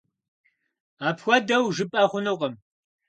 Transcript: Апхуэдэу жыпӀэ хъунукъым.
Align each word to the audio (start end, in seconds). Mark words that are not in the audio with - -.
Апхуэдэу 1.07 1.65
жыпӀэ 1.75 2.03
хъунукъым. 2.11 2.53